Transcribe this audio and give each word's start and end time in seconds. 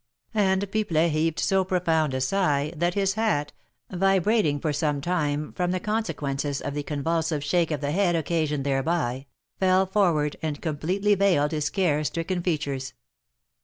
And 0.33 0.63
Pipelet 0.71 1.11
heaved 1.11 1.39
so 1.39 1.63
profound 1.63 2.15
a 2.15 2.21
sigh 2.21 2.73
that 2.75 2.95
his 2.95 3.13
hat, 3.13 3.51
vibrating 3.91 4.59
for 4.59 4.73
some 4.73 4.99
time 4.99 5.53
from 5.53 5.69
the 5.69 5.79
consequences 5.79 6.59
of 6.59 6.73
the 6.73 6.81
convulsive 6.81 7.43
shake 7.43 7.69
of 7.69 7.81
the 7.81 7.91
head 7.91 8.15
occasioned 8.15 8.63
thereby, 8.63 9.27
fell 9.59 9.85
forward 9.85 10.37
and 10.41 10.59
completely 10.59 11.13
veiled 11.13 11.51
his 11.51 11.69
care 11.69 12.03
stricken 12.03 12.41
features. 12.41 12.95